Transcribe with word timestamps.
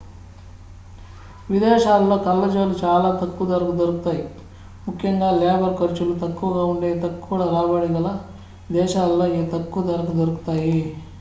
విదేశాలలో 1.49 2.15
కళ్ళజోళ్ళు 2.23 2.75
చాల 2.79 3.11
తక్కువ 3.19 3.47
ధరకు 3.49 3.73
దొరుకుతాయి 3.77 4.23
ముఖ్యంగా 4.87 5.29
లేబర్ 5.37 5.77
ఖర్చులు 5.79 6.15
తక్కువగా 6.19 6.63
ఉండే 6.71 6.91
తక్కువ 7.03 7.39
రాబడి 7.47 7.89
గల 7.95 8.11
దేశాలలో 8.69 9.27
ఇవి 9.31 9.47
తక్కువ 9.53 9.83
ధరకు 9.89 10.15
దొరుకుతాయి 10.19 10.77